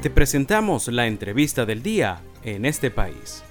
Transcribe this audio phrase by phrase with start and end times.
[0.00, 3.42] Te presentamos la entrevista del día en este país.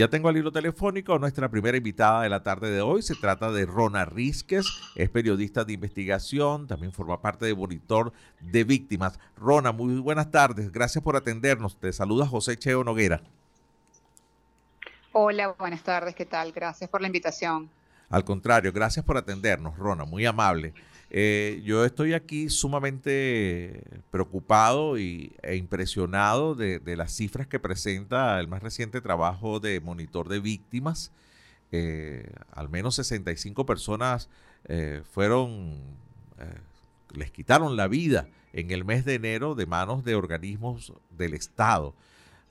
[0.00, 3.02] Ya tengo al hilo telefónico a nuestra primera invitada de la tarde de hoy.
[3.02, 4.66] Se trata de Rona Rizquez,
[4.96, 9.20] es periodista de investigación, también forma parte de Monitor de Víctimas.
[9.36, 11.78] Rona, muy buenas tardes, gracias por atendernos.
[11.78, 13.22] Te saluda José Cheo Noguera.
[15.12, 16.50] Hola, buenas tardes, ¿qué tal?
[16.50, 17.70] Gracias por la invitación.
[18.08, 20.74] Al contrario, gracias por atendernos, Rona, muy amable.
[21.10, 28.48] Eh, yo estoy aquí sumamente preocupado y, e impresionado de, las cifras que presenta el
[28.48, 31.12] más reciente trabajo de monitor de víctimas.
[31.72, 34.28] Eh, al menos 65 personas
[34.66, 35.80] eh, fueron,
[37.14, 41.94] les quitaron la vida en el mes de enero de manos de organismos del Estado.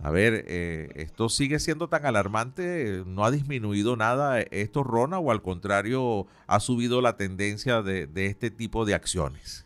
[0.04, 3.04] A ver, eh, ¿esto sigue siendo tan alarmante?
[3.06, 8.52] ¿No ha disminuido nada esto, Rona, o al contrario, ha subido la tendencia de, este
[8.52, 9.66] tipo de acciones?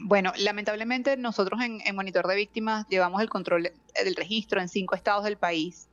[0.00, 3.72] Bueno, lamentablemente nosotros en, en, Monitor de Víctimas llevamos el control
[4.04, 5.88] del registro en cinco estados del país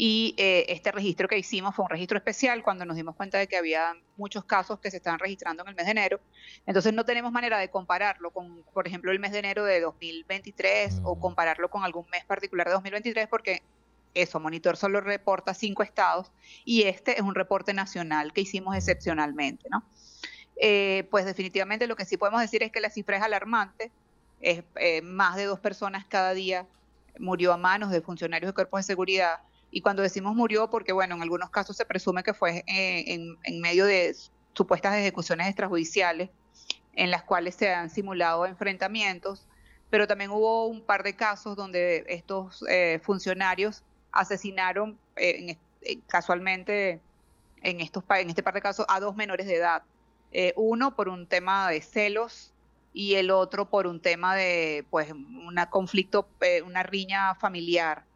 [0.00, 3.48] y eh, este registro que hicimos fue un registro especial cuando nos dimos cuenta de
[3.48, 6.20] que había muchos casos que se estaban registrando en el mes de enero.
[6.66, 11.00] Entonces no tenemos manera de compararlo con, por ejemplo, el mes de enero de 2023
[11.02, 13.60] o compararlo con algún mes particular de 2023 porque
[14.14, 16.30] eso, Monitor solo reporta cinco estados
[16.64, 19.82] y este es un reporte nacional que hicimos excepcionalmente, ¿no?
[20.60, 23.90] Eh, pues definitivamente lo que sí podemos decir es que la cifra es alarmante,
[24.40, 26.66] es eh, más de dos personas cada día
[27.18, 29.40] murió a manos de funcionarios de cuerpos de seguridad
[29.70, 33.04] y cuando decimos murió, porque bueno, en algunos casos se presume que fue eh,
[33.44, 34.14] en, medio de
[34.54, 36.30] supuestas ejecuciones extrajudiciales
[36.94, 39.46] en las cuales se han simulado enfrentamientos,
[39.90, 45.56] pero también hubo un par de casos donde estos eh, funcionarios asesinaron eh,
[46.06, 47.00] casualmente
[47.62, 49.82] en, estos, en este par de casos a dos menores de edad.
[50.56, 52.52] uno por un tema de celos
[52.92, 56.26] y el otro por un tema de pues un conflicto,
[56.64, 58.07] una riña familiar.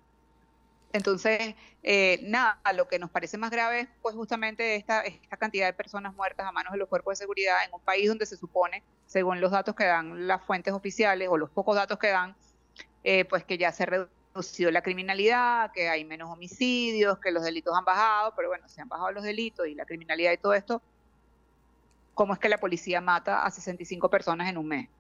[0.93, 5.03] Entonces, eh, nada, lo que nos parece más grave es pues justamente esta,
[5.39, 8.27] cantidad de personas muertas a manos de los cuerpos de seguridad en un país donde
[8.27, 12.09] se supone, según los datos que dan las fuentes oficiales o los pocos datos que
[12.09, 12.37] dan,
[13.05, 17.43] eh, pues que ya se ha reducido la criminalidad, que hay menos homicidios, que los
[17.43, 20.53] delitos han bajado, pero bueno, se han bajado los delitos y la criminalidad y todo
[20.53, 20.83] esto,
[22.13, 24.91] ¿cómo es que la policía mata a 65 personas en un mes?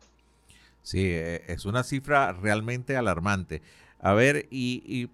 [0.82, 3.62] Sí, eh, es una cifra realmente alarmante.
[4.00, 5.08] A ver, y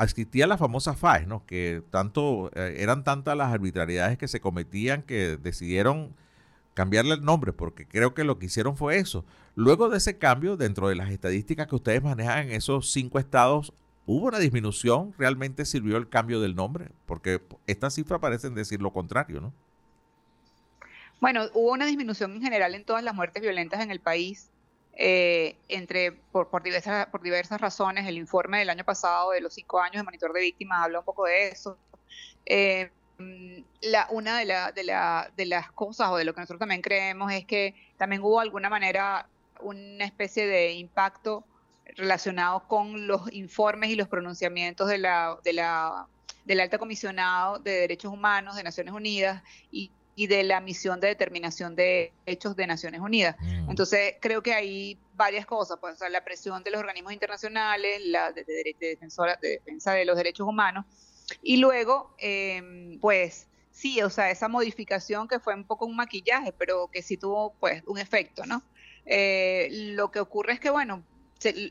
[0.00, 1.44] existía la famosa FAES, ¿no?
[1.46, 6.14] Que tanto, eh, eran tantas las arbitrariedades que se cometían que decidieron
[6.74, 9.24] cambiarle el nombre, porque creo que lo que hicieron fue eso.
[9.54, 13.72] Luego de ese cambio, dentro de las estadísticas que ustedes manejan en esos cinco estados,
[14.04, 15.14] ¿hubo una disminución?
[15.18, 16.90] ¿Realmente sirvió el cambio del nombre?
[17.06, 19.52] Porque estas cifras parecen decir lo contrario, ¿no?
[21.20, 24.50] Bueno, hubo una disminución en general en todas las muertes violentas en el país.
[24.98, 28.06] Eh, entre, por, por, diversas, por diversas razones.
[28.06, 31.04] El informe del año pasado de los cinco años de monitor de víctimas habla un
[31.04, 31.76] poco de eso.
[32.46, 32.90] Eh,
[33.82, 36.82] la, una de, la, de, la, de las cosas o de lo que nosotros también
[36.82, 39.28] creemos es que también hubo de alguna manera
[39.60, 41.44] una especie de impacto
[41.96, 46.06] relacionado con los informes y los pronunciamientos de la, de la,
[46.44, 51.08] del alta comisionado de derechos humanos de Naciones Unidas y y de la misión de
[51.08, 53.36] determinación de hechos de Naciones Unidas.
[53.38, 53.70] Mm.
[53.70, 58.74] Entonces, creo que hay varias cosas, pues, la presión de los organismos internacionales, la de,
[58.80, 60.86] defensora, de defensa de los derechos humanos,
[61.42, 66.52] y luego, em, pues, sí, o sea, esa modificación que fue un poco un maquillaje,
[66.52, 68.62] pero que sí tuvo, pues, un efecto, ¿no?
[69.04, 71.04] Eh, lo que ocurre es que, bueno,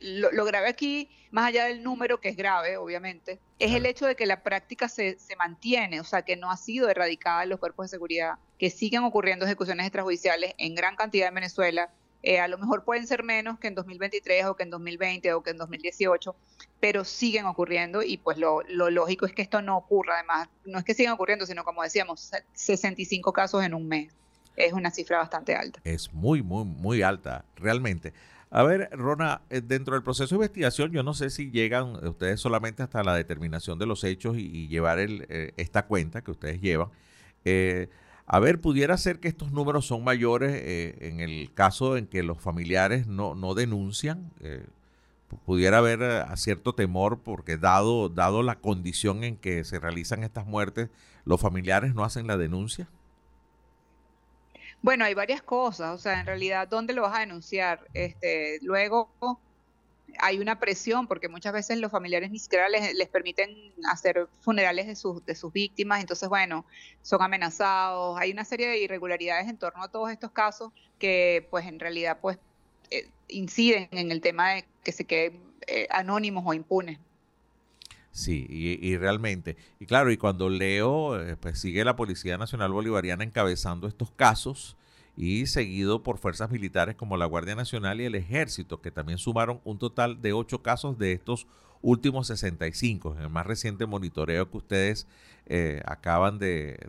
[0.02, 4.16] lo, grave aquí, más allá del número, que es grave, obviamente, es el hecho de
[4.16, 7.60] que la práctica se, se, mantiene, o sea, que no ha sido erradicada en los
[7.60, 11.90] cuerpos de seguridad, que siguen ocurriendo ejecuciones extrajudiciales en gran cantidad en Venezuela.
[12.24, 15.44] Eh, a lo mejor pueden ser menos que en 2023 o que en 2020 o
[15.44, 16.36] que en 2018,
[16.80, 20.16] pero siguen ocurriendo y pues lo, lo lógico es que esto no ocurra.
[20.16, 24.12] Además, no es que sigan ocurriendo, sino como decíamos, 65 casos en un mes.
[24.56, 25.82] Es una cifra bastante alta.
[25.84, 28.14] Es muy, muy, muy alta, realmente.
[28.56, 32.40] A ver, Rona, eh, dentro del proceso de investigación, yo no sé si llegan ustedes
[32.40, 36.62] solamente hasta la determinación de los hechos y, llevar el, eh, esta cuenta que ustedes
[36.62, 36.88] llevan.
[37.44, 37.90] Eh,
[38.26, 40.54] a ver, pudiera ser que estos números son mayores
[41.02, 44.32] en el caso en que los familiares no, no denuncian.
[45.46, 50.90] pudiera haber cierto temor porque dado, dado la condición en que se realizan estas muertes,
[51.26, 52.88] los familiares no hacen la denuncia.
[54.86, 57.88] Bueno, hay varias cosas, o sea, en realidad, ¿dónde lo vas a denunciar?
[57.96, 59.10] Este, luego,
[60.20, 64.96] hay una presión porque muchas veces los familiares ni siquiera les, permiten hacer funerales de
[64.96, 66.68] sus, de sus víctimas, entonces bueno,
[67.02, 71.66] son amenazados, hay una serie de irregularidades en torno a todos estos casos que pues
[71.66, 72.38] en realidad pues
[72.92, 77.00] eh, inciden en el tema de que se queden eh, anónimos o impunes.
[78.16, 83.26] Sí, y, realmente, y claro, y cuando leo, eh, pues sigue la Policía Nacional Bolivariana
[83.26, 84.78] encabezando estos casos
[85.18, 89.60] y seguido por fuerzas militares como la Guardia Nacional y el Ejército, que también sumaron
[89.66, 91.46] un total de ocho casos de estos
[91.82, 95.08] últimos 65, en el más reciente monitoreo que ustedes
[95.46, 96.80] eh, acaban de,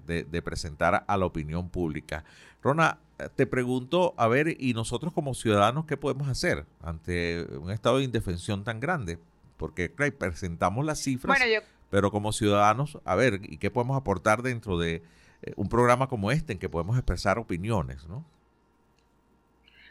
[0.44, 2.24] presentar a la opinión pública.
[2.62, 3.00] Rona,
[3.34, 8.04] te pregunto, a ver, ¿y nosotros como ciudadanos qué podemos hacer ante un estado de
[8.04, 9.18] indefensión tan grande?
[9.56, 11.38] Porque, presentamos las cifras,
[11.90, 15.02] pero como ciudadanos, a ver, ¿y qué podemos aportar dentro de
[15.42, 18.24] eh, un programa como este en que podemos expresar opiniones, ¿no?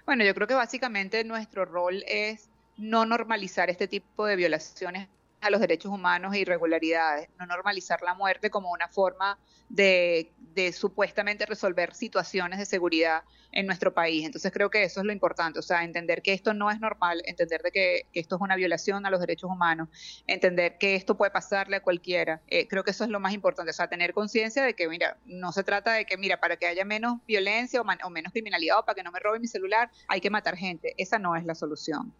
[0.05, 5.07] Bueno, yo creo que básicamente nuestro rol es no normalizar este tipo de violaciones
[5.45, 9.37] a los derechos humanos e irregularidades, no normalizar la muerte como una forma
[9.69, 10.31] de,
[10.73, 14.25] supuestamente resolver situaciones de seguridad en nuestro país.
[14.25, 17.21] Entonces creo que eso es lo importante, o sea, entender que esto no es normal,
[17.25, 19.89] entender de que, esto es una violación a los derechos humanos,
[20.25, 22.41] entender que esto puede pasarle a cualquiera.
[22.47, 25.17] Eh, creo que eso es lo más importante, o sea, tener conciencia de que, mira,
[25.25, 28.79] no se trata de que, mira, para que haya menos violencia o, o menos criminalidad
[28.79, 30.95] o para que no me robe mi celular, hay que matar gente.
[30.97, 32.13] Esa no es la solución.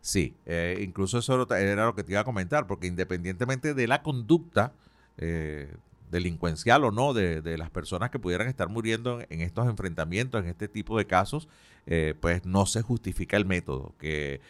[0.00, 4.02] Sí, eh, incluso eso era lo que te iba a comentar, porque independientemente de la
[4.02, 4.72] conducta
[5.18, 5.74] eh,
[6.10, 10.68] delincuencial o no de, las personas que pudieran estar muriendo en, estos enfrentamientos, en este
[10.68, 11.48] tipo de casos,
[11.86, 14.40] eh, pues no se justifica el método, que,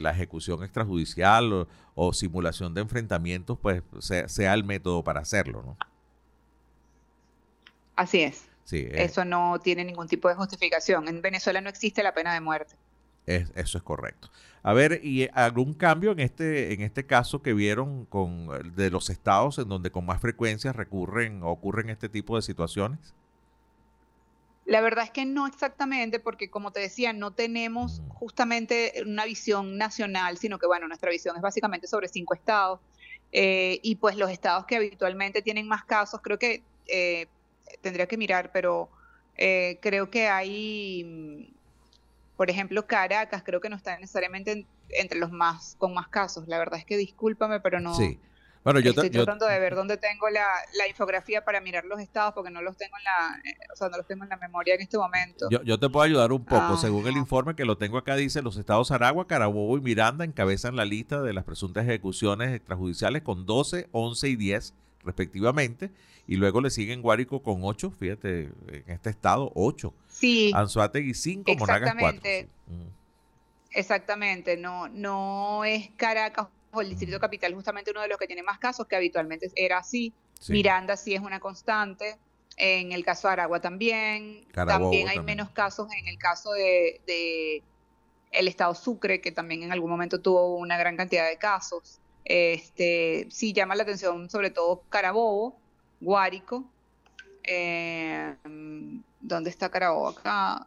[0.00, 5.76] la ejecución extrajudicial o, simulación de enfrentamientos, pues sea, el método para hacerlo, ¿no?
[7.94, 8.48] Así es.
[8.64, 11.06] Sí, Eso no tiene ningún tipo de justificación.
[11.06, 12.74] En Venezuela no existe la pena de muerte
[13.26, 14.30] eso es correcto.
[14.62, 19.08] A ver, ¿y algún cambio en este, en este caso que vieron con de los
[19.08, 23.14] estados en donde con más frecuencia recurren o ocurren este tipo de situaciones?
[24.66, 29.78] La verdad es que no exactamente, porque como te decía, no tenemos justamente una visión
[29.78, 32.80] nacional, sino que bueno, nuestra visión es básicamente sobre cinco estados.
[33.32, 37.26] Eh, y pues los estados que habitualmente tienen más casos, creo que eh,
[37.80, 38.90] tendría que mirar, pero
[39.36, 41.52] eh, creo que hay
[42.40, 46.48] por ejemplo, Caracas creo que no está necesariamente entre los más con más casos.
[46.48, 47.94] La verdad es que discúlpame, pero no.
[47.94, 48.18] Sí.
[48.64, 50.48] Bueno, yo estoy tratando de ver dónde tengo la,
[50.88, 53.98] infografía para mirar los estados porque no los tengo en la, eh, o sea, no
[53.98, 55.50] los tengo en la memoria en este momento.
[55.50, 56.78] Yo, te puedo ayudar un poco.
[56.78, 60.76] Según el informe que lo tengo acá dice los estados Aragua, Carabobo y Miranda encabezan
[60.76, 64.74] la lista de las presuntas ejecuciones extrajudiciales con 12, 11 y 10
[65.04, 65.90] respectivamente,
[66.26, 69.94] y luego le siguen Guárico con 8, fíjate, en este estado 8.
[70.08, 70.52] Sí.
[70.54, 72.20] Anzuategui 5, Monagas 4.
[73.72, 78.42] Exactamente, no, no es Caracas o el Distrito Capital justamente uno de los que tiene
[78.42, 80.12] más casos, que habitualmente era así.
[80.48, 82.16] Miranda sí es una constante.
[82.56, 84.46] En el caso de Aragua también.
[84.52, 87.62] también hay menos casos en el caso de, de,
[88.32, 92.00] el estado Sucre, que también en algún momento tuvo una gran cantidad de casos.
[92.24, 95.58] Este, sí llama la atención sobre todo Carabobo,
[96.00, 96.64] Guárico.
[97.44, 98.34] Eh,
[99.20, 100.08] ¿Dónde está Carabobo?
[100.08, 100.66] Acá.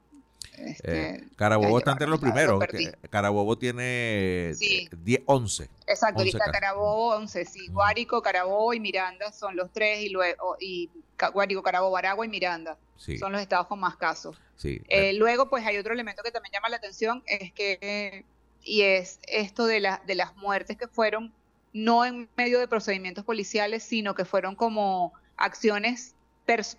[0.57, 2.63] Este, eh, Carabobo está entre los primeros.
[3.09, 5.69] Carabobo tiene 10, 11.
[5.88, 7.67] Exacto, está Carabobo 11, sí.
[7.67, 10.89] Guárico, Carabobo y Miranda son los tres y luego y
[11.33, 12.78] Guárico, Carabobo, Aragua y Miranda.
[12.97, 14.37] Son los estados con más casos.
[14.56, 14.81] Sí.
[14.87, 18.23] Eh, luego, pues hay otro elemento que también llama la atención, es que,
[18.61, 21.33] y es esto de, la, de las muertes que fueron
[21.73, 26.15] no en medio de procedimientos policiales, sino que fueron como acciones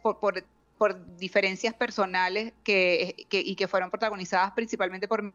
[0.02, 0.44] por,
[1.16, 5.32] diferencias personales que, y que fueron protagonizadas principalmente por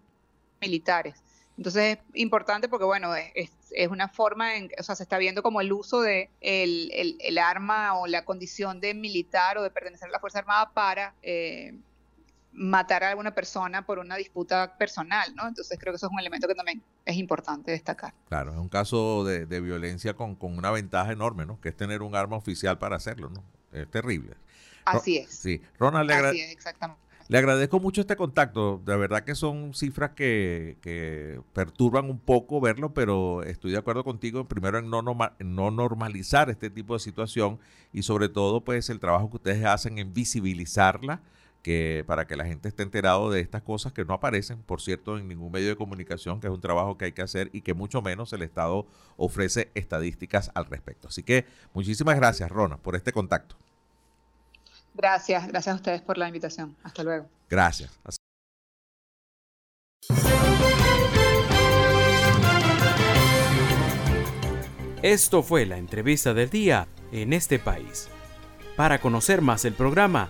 [0.61, 1.23] militares.
[1.59, 3.51] Entonces es importante porque, bueno, es,
[3.89, 8.07] una forma, en, o sea, se está viendo como el uso de el, arma o
[8.07, 11.73] la condición de militar o de pertenecer a la Fuerza Armada para eh,
[12.51, 15.47] matar a alguna persona por una disputa personal, ¿no?
[15.47, 18.13] Entonces creo que eso es un elemento que también es importante destacar.
[18.27, 21.59] Claro, es un caso de, violencia con, una ventaja enorme, ¿no?
[21.61, 23.43] Que es tener un arma oficial para hacerlo, ¿no?
[23.71, 24.35] Es terrible.
[24.85, 25.29] Así es.
[25.29, 26.57] Sí, Ronald, le,
[27.29, 28.81] le agradezco mucho este contacto.
[28.83, 34.03] De verdad que son cifras que, que, perturban un poco verlo, pero estoy de acuerdo
[34.03, 35.03] contigo primero en no,
[35.37, 37.59] en no normalizar este tipo de situación
[37.93, 41.21] y sobre todo pues el trabajo que ustedes hacen en visibilizarla
[41.61, 45.17] que para que la gente esté enterado de estas cosas que no aparecen, por cierto,
[45.17, 47.73] en ningún medio de comunicación, que es un trabajo que hay que hacer y que
[47.73, 48.87] mucho menos el Estado
[49.17, 51.07] ofrece estadísticas al respecto.
[51.09, 53.55] Así que muchísimas gracias, Rona, por este contacto.
[54.93, 56.75] Gracias, gracias a ustedes por la invitación.
[56.83, 57.27] Hasta luego.
[57.49, 57.99] Gracias.
[65.01, 68.09] Esto fue la entrevista del día en este país.
[68.75, 70.29] Para conocer más el programa,